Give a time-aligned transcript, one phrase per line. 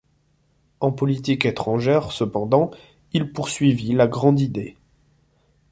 [0.79, 2.71] En politique étrangère cependant,
[3.13, 4.75] il poursuivit la Grande Idée.